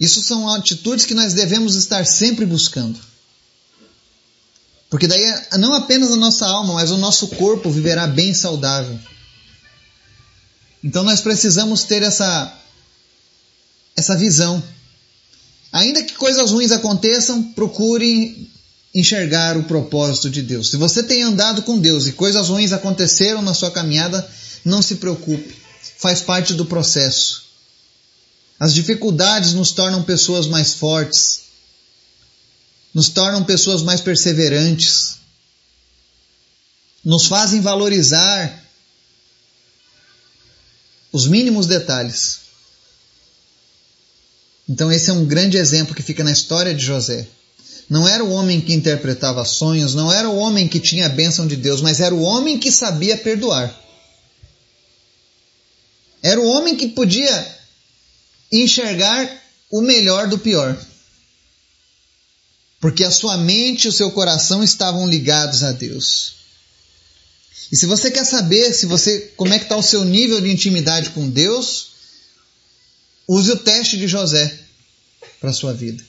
Isso 0.01 0.23
são 0.23 0.49
atitudes 0.53 1.07
que 1.07 1.15
nós 1.15 1.33
devemos 1.33 1.77
estar 1.77 2.05
sempre 2.05 2.45
buscando. 2.45 2.99
Porque 4.97 5.07
daí 5.07 5.23
não 5.59 5.75
apenas 5.75 6.11
a 6.11 6.17
nossa 6.17 6.47
alma, 6.47 6.73
mas 6.73 6.91
o 6.91 6.97
nosso 6.97 7.29
corpo 7.29 7.71
viverá 7.71 8.07
bem 8.07 8.33
saudável. 8.33 8.99
Então 10.83 11.05
nós 11.05 11.21
precisamos 11.21 11.85
ter 11.85 12.03
essa 12.03 12.59
essa 13.95 14.17
visão. 14.17 14.63
Ainda 15.71 16.03
que 16.03 16.15
coisas 16.15 16.51
ruins 16.51 16.73
aconteçam, 16.73 17.43
procure 17.53 18.51
enxergar 18.95 19.59
o 19.59 19.65
propósito 19.65 20.31
de 20.31 20.41
Deus. 20.41 20.71
Se 20.71 20.79
você 20.79 21.03
tem 21.03 21.23
andado 21.23 21.61
com 21.61 21.79
Deus 21.79 22.07
e 22.07 22.13
coisas 22.13 22.49
ruins 22.49 22.73
aconteceram 22.73 23.43
na 23.43 23.53
sua 23.53 23.71
caminhada, 23.71 24.27
não 24.65 24.81
se 24.81 24.95
preocupe. 24.95 25.55
Faz 25.99 26.23
parte 26.23 26.55
do 26.55 26.65
processo. 26.65 27.43
As 28.59 28.73
dificuldades 28.73 29.53
nos 29.53 29.73
tornam 29.73 30.03
pessoas 30.03 30.47
mais 30.47 30.73
fortes, 30.73 31.46
nos 32.97 33.11
tornam 33.11 33.45
pessoas 33.45 33.83
mais 33.83 34.01
perseverantes, 34.01 35.19
nos 37.05 37.27
fazem 37.27 37.61
valorizar 37.61 38.65
os 41.13 41.29
mínimos 41.29 41.67
detalhes. 41.67 42.39
Então, 44.67 44.91
esse 44.91 45.11
é 45.11 45.13
um 45.13 45.27
grande 45.27 45.59
exemplo 45.59 45.95
que 45.95 46.03
fica 46.03 46.25
na 46.25 46.33
história 46.33 46.75
de 46.75 46.83
José. 46.83 47.29
Não 47.87 48.09
era 48.09 48.25
o 48.25 48.31
homem 48.31 48.63
que 48.63 48.73
interpretava 48.73 49.45
sonhos, 49.45 49.95
não 49.95 50.11
era 50.11 50.31
o 50.31 50.37
homem 50.39 50.67
que 50.67 50.81
tinha 50.81 51.05
a 51.05 51.11
bênção 51.11 51.47
de 51.47 51.55
Deus, 51.55 51.83
mas 51.83 52.01
era 52.01 52.15
o 52.15 52.23
homem 52.23 52.59
que 52.59 52.73
sabia 52.73 53.19
perdoar. 53.19 53.79
Era 56.23 56.41
o 56.41 56.49
homem 56.49 56.75
que 56.75 56.89
podia 56.89 57.59
enxergar 58.51 59.31
o 59.71 59.83
melhor 59.83 60.29
do 60.29 60.39
pior. 60.39 60.75
Porque 62.81 63.05
a 63.05 63.11
sua 63.11 63.37
mente 63.37 63.85
e 63.85 63.89
o 63.89 63.93
seu 63.93 64.11
coração 64.11 64.63
estavam 64.63 65.09
ligados 65.09 65.63
a 65.63 65.73
Deus. 65.73 66.35
E 67.73 67.77
se 67.77 67.87
você 67.87 68.11
quer 68.11 68.25
saber 68.25 68.73
se 68.73 68.87
você 68.87 69.33
como 69.37 69.53
é 69.53 69.59
que 69.59 69.65
está 69.65 69.77
o 69.77 69.83
seu 69.83 70.05
nível 70.05 70.41
de 70.41 70.51
intimidade 70.51 71.11
com 71.11 71.29
Deus, 71.29 71.89
use 73.27 73.51
o 73.51 73.57
teste 73.57 73.97
de 73.97 74.07
José 74.07 74.59
para 75.41 75.51
a 75.51 75.55
sua 75.55 75.73
vida. 75.73 76.05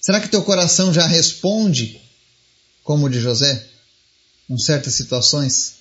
Será 0.00 0.20
que 0.20 0.28
teu 0.28 0.42
coração 0.42 0.92
já 0.92 1.06
responde 1.06 2.00
como 2.82 3.06
o 3.06 3.10
de 3.10 3.20
José 3.20 3.66
em 4.48 4.58
certas 4.58 4.94
situações? 4.94 5.74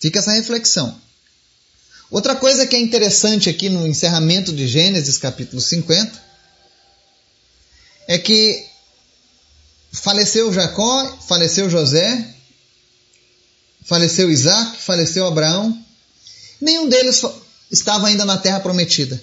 Fica 0.00 0.18
essa 0.18 0.32
reflexão. 0.32 1.00
Outra 2.10 2.34
coisa 2.36 2.66
que 2.66 2.76
é 2.76 2.80
interessante 2.80 3.48
aqui 3.48 3.70
no 3.70 3.86
encerramento 3.86 4.52
de 4.52 4.66
Gênesis 4.66 5.16
capítulo 5.16 5.62
50 5.62 6.31
é 8.06 8.18
que 8.18 8.66
faleceu 9.92 10.52
Jacó, 10.52 11.18
faleceu 11.28 11.68
José, 11.68 12.34
faleceu 13.84 14.30
Isaac, 14.30 14.76
faleceu 14.78 15.26
Abraão. 15.26 15.84
Nenhum 16.60 16.88
deles 16.88 17.22
estava 17.70 18.06
ainda 18.06 18.24
na 18.24 18.38
terra 18.38 18.60
prometida. 18.60 19.22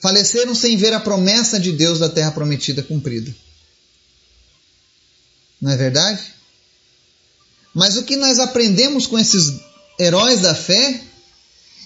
Faleceram 0.00 0.54
sem 0.54 0.76
ver 0.76 0.92
a 0.92 1.00
promessa 1.00 1.60
de 1.60 1.72
Deus 1.72 1.98
da 1.98 2.08
terra 2.08 2.32
prometida 2.32 2.82
cumprida. 2.82 3.32
Não 5.60 5.70
é 5.70 5.76
verdade? 5.76 6.20
Mas 7.72 7.96
o 7.96 8.02
que 8.02 8.16
nós 8.16 8.40
aprendemos 8.40 9.06
com 9.06 9.18
esses 9.18 9.60
heróis 9.98 10.40
da 10.40 10.54
fé 10.54 11.00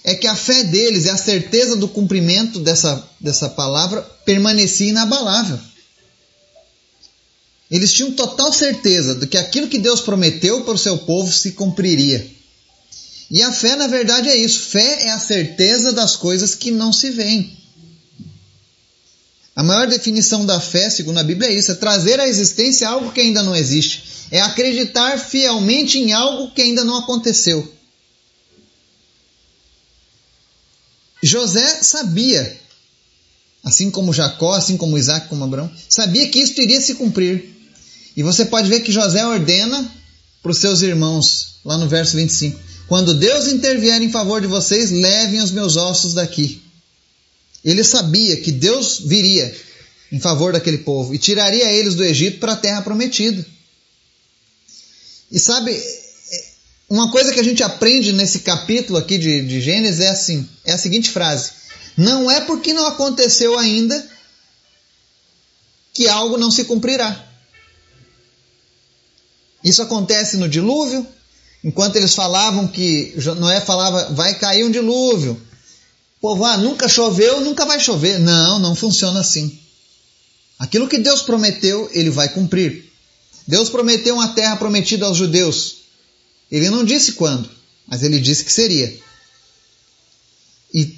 é 0.07 0.15
que 0.15 0.25
a 0.25 0.37
fé 0.37 0.63
deles 0.63 1.03
e 1.03 1.09
a 1.09 1.17
certeza 1.17 1.75
do 1.75 1.85
cumprimento 1.85 2.61
dessa, 2.61 3.05
dessa 3.19 3.49
palavra 3.49 4.01
permanecia 4.23 4.87
inabalável. 4.87 5.59
Eles 7.69 7.91
tinham 7.91 8.13
total 8.13 8.53
certeza 8.53 9.15
de 9.15 9.27
que 9.27 9.37
aquilo 9.37 9.67
que 9.67 9.77
Deus 9.77 9.99
prometeu 9.99 10.61
para 10.61 10.75
o 10.75 10.77
seu 10.77 10.97
povo 10.99 11.29
se 11.29 11.51
cumpriria. 11.51 12.25
E 13.29 13.43
a 13.43 13.51
fé, 13.51 13.75
na 13.75 13.87
verdade, 13.87 14.29
é 14.29 14.35
isso. 14.37 14.69
Fé 14.69 15.07
é 15.07 15.11
a 15.11 15.19
certeza 15.19 15.91
das 15.91 16.15
coisas 16.15 16.55
que 16.55 16.71
não 16.71 16.93
se 16.93 17.09
veem. 17.09 17.57
A 19.53 19.61
maior 19.61 19.87
definição 19.87 20.45
da 20.45 20.61
fé, 20.61 20.89
segundo 20.89 21.17
a 21.17 21.23
Bíblia, 21.23 21.49
é 21.49 21.53
isso: 21.53 21.73
é 21.73 21.75
trazer 21.75 22.17
à 22.17 22.29
existência 22.29 22.87
algo 22.87 23.11
que 23.11 23.19
ainda 23.19 23.43
não 23.43 23.53
existe. 23.53 24.03
É 24.31 24.39
acreditar 24.39 25.19
fielmente 25.19 25.99
em 25.99 26.13
algo 26.13 26.53
que 26.53 26.61
ainda 26.61 26.85
não 26.85 26.95
aconteceu. 26.95 27.75
José 31.27 31.83
sabia, 31.83 32.59
assim 33.63 33.91
como 33.91 34.13
Jacó, 34.13 34.53
assim 34.53 34.77
como 34.77 34.97
Isaac, 34.97 35.27
como 35.27 35.43
Abraão, 35.43 35.71
sabia 35.89 36.27
que 36.29 36.39
isso 36.39 36.59
iria 36.59 36.81
se 36.81 36.95
cumprir. 36.95 37.53
E 38.15 38.23
você 38.23 38.45
pode 38.45 38.69
ver 38.69 38.79
que 38.79 38.91
José 38.91 39.25
ordena 39.25 39.91
para 40.41 40.51
os 40.51 40.59
seus 40.59 40.81
irmãos, 40.81 41.59
lá 41.63 41.77
no 41.77 41.87
verso 41.87 42.15
25: 42.15 42.59
Quando 42.87 43.13
Deus 43.13 43.47
intervier 43.47 44.01
em 44.01 44.09
favor 44.09 44.41
de 44.41 44.47
vocês, 44.47 44.89
levem 44.89 45.41
os 45.41 45.51
meus 45.51 45.75
ossos 45.75 46.13
daqui. 46.13 46.61
Ele 47.63 47.83
sabia 47.83 48.37
que 48.37 48.51
Deus 48.51 49.01
viria 49.05 49.53
em 50.11 50.19
favor 50.19 50.53
daquele 50.53 50.79
povo 50.79 51.13
e 51.13 51.17
tiraria 51.17 51.71
eles 51.71 51.95
do 51.95 52.03
Egito 52.03 52.39
para 52.39 52.53
a 52.53 52.57
terra 52.57 52.81
prometida. 52.81 53.45
E 55.31 55.39
sabe, 55.39 55.77
uma 56.89 57.11
coisa 57.11 57.33
que 57.33 57.39
a 57.39 57.43
gente 57.43 57.61
aprende 57.63 58.13
nesse 58.13 58.39
capítulo 58.39 58.97
aqui 58.97 59.17
de, 59.17 59.41
de 59.41 59.59
Gênesis 59.59 59.99
é 59.99 60.09
assim, 60.09 60.47
é 60.63 60.73
a 60.73 60.77
seguinte 60.77 61.09
frase: 61.09 61.51
não 61.97 62.29
é 62.31 62.41
porque 62.41 62.73
não 62.73 62.87
aconteceu 62.87 63.57
ainda 63.57 64.07
que 65.93 66.07
algo 66.07 66.37
não 66.37 66.51
se 66.51 66.63
cumprirá. 66.63 67.25
Isso 69.63 69.81
acontece 69.81 70.37
no 70.37 70.47
dilúvio, 70.47 71.05
enquanto 71.63 71.97
eles 71.97 72.13
falavam 72.13 72.67
que 72.67 73.13
Noé 73.37 73.59
falava 73.59 74.13
vai 74.13 74.35
cair 74.35 74.63
um 74.63 74.71
dilúvio. 74.71 75.41
Povo, 76.21 76.45
ah, 76.45 76.57
nunca 76.57 76.87
choveu, 76.87 77.41
nunca 77.41 77.65
vai 77.65 77.79
chover. 77.79 78.19
Não, 78.19 78.59
não 78.59 78.75
funciona 78.75 79.19
assim. 79.19 79.59
Aquilo 80.57 80.87
que 80.87 80.97
Deus 80.97 81.21
prometeu, 81.21 81.89
ele 81.91 82.09
vai 82.09 82.29
cumprir. 82.29 82.91
Deus 83.47 83.69
prometeu 83.69 84.15
uma 84.15 84.29
terra 84.29 84.55
prometida 84.55 85.05
aos 85.05 85.17
judeus. 85.17 85.86
Ele 86.51 86.69
não 86.69 86.83
disse 86.83 87.13
quando, 87.13 87.49
mas 87.85 88.03
ele 88.03 88.19
disse 88.19 88.43
que 88.43 88.51
seria. 88.51 88.97
E 90.73 90.97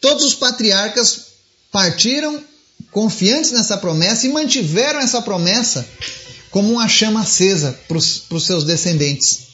todos 0.00 0.24
os 0.24 0.34
patriarcas 0.34 1.26
partiram 1.70 2.42
confiantes 2.90 3.52
nessa 3.52 3.76
promessa 3.76 4.26
e 4.26 4.30
mantiveram 4.30 5.00
essa 5.00 5.22
promessa 5.22 5.86
como 6.50 6.72
uma 6.72 6.88
chama 6.88 7.20
acesa 7.20 7.78
para 7.86 7.96
os 7.96 8.44
seus 8.44 8.64
descendentes. 8.64 9.50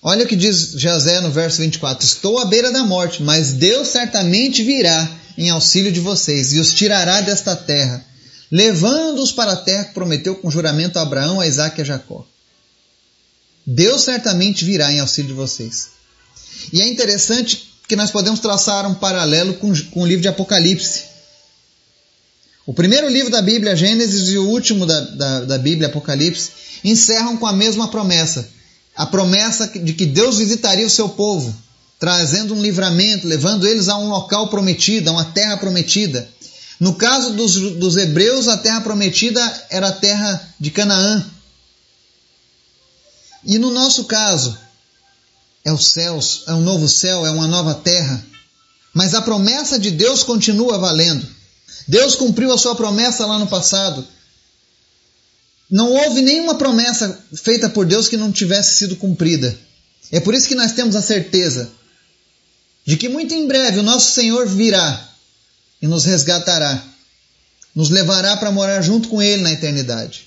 Olha 0.00 0.24
o 0.24 0.28
que 0.28 0.36
diz 0.36 0.72
José 0.76 1.20
no 1.20 1.30
verso 1.30 1.58
24: 1.62 2.06
Estou 2.06 2.38
à 2.38 2.44
beira 2.44 2.70
da 2.70 2.84
morte, 2.84 3.22
mas 3.22 3.52
Deus 3.52 3.88
certamente 3.88 4.62
virá 4.62 5.10
em 5.36 5.50
auxílio 5.50 5.90
de 5.90 6.00
vocês 6.00 6.52
e 6.52 6.60
os 6.60 6.72
tirará 6.74 7.20
desta 7.20 7.56
terra 7.56 8.04
levando-os 8.50 9.32
para 9.32 9.52
a 9.52 9.56
terra 9.56 9.84
que 9.84 9.94
prometeu 9.94 10.36
com 10.36 10.50
juramento 10.50 10.98
a 10.98 11.02
Abraão, 11.02 11.40
a 11.40 11.46
Isaac 11.46 11.78
e 11.78 11.82
a 11.82 11.84
Jacó. 11.84 12.26
Deus 13.66 14.02
certamente 14.02 14.64
virá 14.64 14.92
em 14.92 15.00
auxílio 15.00 15.28
de 15.28 15.34
vocês. 15.34 15.88
E 16.72 16.80
é 16.80 16.88
interessante 16.88 17.72
que 17.88 17.96
nós 17.96 18.10
podemos 18.10 18.40
traçar 18.40 18.86
um 18.86 18.94
paralelo 18.94 19.54
com, 19.54 19.72
com 19.90 20.02
o 20.02 20.06
livro 20.06 20.22
de 20.22 20.28
Apocalipse. 20.28 21.14
O 22.66 22.72
primeiro 22.72 23.08
livro 23.08 23.30
da 23.30 23.42
Bíblia, 23.42 23.76
Gênesis, 23.76 24.30
e 24.30 24.38
o 24.38 24.48
último 24.48 24.86
da, 24.86 25.00
da, 25.00 25.40
da 25.40 25.58
Bíblia, 25.58 25.88
Apocalipse, 25.88 26.50
encerram 26.82 27.36
com 27.36 27.46
a 27.46 27.52
mesma 27.52 27.88
promessa. 27.88 28.48
A 28.96 29.04
promessa 29.04 29.66
de 29.66 29.92
que 29.92 30.06
Deus 30.06 30.38
visitaria 30.38 30.86
o 30.86 30.90
seu 30.90 31.08
povo, 31.10 31.54
trazendo 31.98 32.54
um 32.54 32.62
livramento, 32.62 33.26
levando 33.26 33.66
eles 33.66 33.88
a 33.88 33.98
um 33.98 34.08
local 34.08 34.48
prometido, 34.48 35.10
a 35.10 35.12
uma 35.12 35.24
terra 35.26 35.56
prometida. 35.58 36.28
No 36.80 36.94
caso 36.94 37.34
dos, 37.34 37.54
dos 37.54 37.96
hebreus, 37.96 38.48
a 38.48 38.56
terra 38.56 38.80
prometida 38.80 39.66
era 39.70 39.88
a 39.88 39.92
terra 39.92 40.54
de 40.58 40.70
Canaã. 40.70 41.24
E 43.44 43.58
no 43.58 43.70
nosso 43.70 44.04
caso, 44.04 44.58
é 45.64 45.72
os 45.72 45.88
céus, 45.88 46.44
é 46.46 46.52
um 46.52 46.60
novo 46.60 46.88
céu, 46.88 47.24
é 47.24 47.30
uma 47.30 47.46
nova 47.46 47.74
terra. 47.74 48.24
Mas 48.92 49.14
a 49.14 49.22
promessa 49.22 49.78
de 49.78 49.90
Deus 49.90 50.22
continua 50.22 50.78
valendo. 50.78 51.26
Deus 51.86 52.14
cumpriu 52.14 52.52
a 52.52 52.58
sua 52.58 52.74
promessa 52.74 53.26
lá 53.26 53.38
no 53.38 53.46
passado. 53.46 54.06
Não 55.70 55.92
houve 55.92 56.22
nenhuma 56.22 56.56
promessa 56.56 57.24
feita 57.34 57.68
por 57.68 57.86
Deus 57.86 58.08
que 58.08 58.16
não 58.16 58.30
tivesse 58.30 58.76
sido 58.76 58.96
cumprida. 58.96 59.56
É 60.12 60.20
por 60.20 60.34
isso 60.34 60.46
que 60.48 60.54
nós 60.54 60.72
temos 60.72 60.94
a 60.94 61.02
certeza 61.02 61.70
de 62.84 62.96
que 62.96 63.08
muito 63.08 63.32
em 63.32 63.46
breve 63.46 63.80
o 63.80 63.82
nosso 63.82 64.12
Senhor 64.12 64.46
virá 64.46 65.13
e 65.84 65.86
nos 65.86 66.06
resgatará, 66.06 66.82
nos 67.74 67.90
levará 67.90 68.38
para 68.38 68.50
morar 68.50 68.80
junto 68.80 69.10
com 69.10 69.20
Ele 69.20 69.42
na 69.42 69.52
eternidade. 69.52 70.26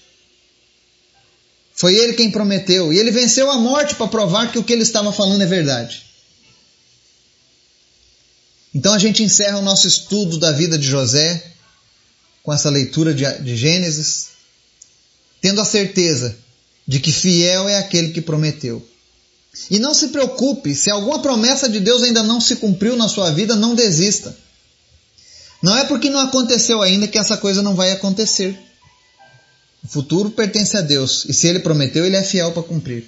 Foi 1.74 1.96
Ele 1.96 2.14
quem 2.14 2.30
prometeu 2.30 2.94
e 2.94 3.00
Ele 3.00 3.10
venceu 3.10 3.50
a 3.50 3.58
morte 3.58 3.96
para 3.96 4.06
provar 4.08 4.52
que 4.52 4.60
o 4.60 4.64
que 4.64 4.72
Ele 4.72 4.84
estava 4.84 5.12
falando 5.12 5.42
é 5.42 5.48
verdade. 5.48 6.06
Então 8.72 8.94
a 8.94 9.00
gente 9.00 9.24
encerra 9.24 9.58
o 9.58 9.64
nosso 9.64 9.88
estudo 9.88 10.38
da 10.38 10.52
vida 10.52 10.78
de 10.78 10.86
José 10.86 11.44
com 12.44 12.54
essa 12.54 12.70
leitura 12.70 13.12
de, 13.12 13.56
Gênesis, 13.56 14.28
tendo 15.42 15.60
a 15.60 15.66
certeza 15.66 16.38
de 16.88 17.00
que 17.00 17.12
fiel 17.12 17.68
é 17.68 17.80
aquele 17.80 18.10
que 18.10 18.22
prometeu. 18.22 18.88
E 19.72 19.80
não 19.80 19.96
se 19.96 20.10
preocupe, 20.10 20.76
se 20.76 20.92
alguma 20.92 21.18
promessa 21.18 21.68
de 21.68 21.80
Deus 21.80 22.04
ainda 22.04 22.22
não 22.22 22.40
se 22.40 22.58
cumpriu 22.58 22.96
na 22.96 23.08
sua 23.08 23.32
vida, 23.32 23.56
não 23.56 23.74
desista. 23.74 24.38
Não 25.62 25.78
é 25.78 25.86
porque 25.86 26.10
não 26.10 26.20
aconteceu 26.20 26.82
ainda 26.82 27.08
que 27.08 27.18
essa 27.18 27.38
coisa 27.38 27.62
não 27.62 27.76
vai 27.76 27.92
acontecer. 27.92 28.58
O 29.84 29.88
futuro 29.88 30.30
pertence 30.32 30.76
a 30.78 30.82
Deus 30.82 31.26
e 31.26 31.34
se 31.34 31.48
ele 31.48 31.60
prometeu, 31.60 32.06
ele 32.06 32.16
é 32.16 32.24
fiel 32.24 32.52
para 32.52 32.64
cumprir. 32.64 33.08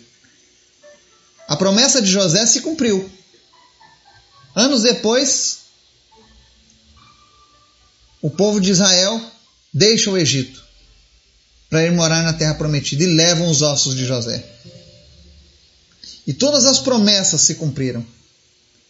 A 1.47 1.55
promessa 1.55 2.01
de 2.01 2.09
José 2.11 2.45
se 2.45 2.61
cumpriu. 2.61 3.09
Anos 4.55 4.83
depois, 4.83 5.59
o 8.21 8.29
povo 8.29 8.59
de 8.59 8.71
Israel 8.71 9.21
deixa 9.73 10.09
o 10.09 10.17
Egito 10.17 10.63
para 11.69 11.83
ir 11.85 11.91
morar 11.91 12.23
na 12.23 12.33
terra 12.33 12.55
prometida 12.55 13.03
e 13.03 13.07
levam 13.07 13.49
os 13.49 13.61
ossos 13.61 13.95
de 13.95 14.05
José. 14.05 14.43
E 16.25 16.33
todas 16.33 16.65
as 16.65 16.79
promessas 16.79 17.41
se 17.41 17.55
cumpriram. 17.55 18.05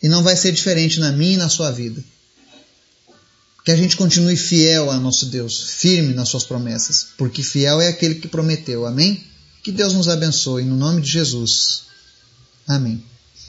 E 0.01 0.07
não 0.07 0.23
vai 0.23 0.35
ser 0.35 0.51
diferente 0.51 0.99
na 0.99 1.11
minha 1.11 1.33
e 1.33 1.37
na 1.37 1.49
sua 1.49 1.71
vida. 1.71 2.03
Que 3.69 3.73
a 3.73 3.77
gente 3.77 3.97
continue 3.97 4.35
fiel 4.35 4.89
a 4.89 4.99
nosso 4.99 5.27
Deus, 5.27 5.61
firme 5.61 6.11
nas 6.15 6.27
suas 6.29 6.43
promessas, 6.43 7.09
porque 7.15 7.43
fiel 7.43 7.79
é 7.79 7.87
aquele 7.87 8.15
que 8.15 8.27
prometeu. 8.27 8.87
Amém? 8.87 9.23
Que 9.61 9.71
Deus 9.71 9.93
nos 9.93 10.07
abençoe, 10.07 10.63
no 10.63 10.75
nome 10.75 11.03
de 11.03 11.11
Jesus. 11.11 11.83
Amém. 12.67 13.03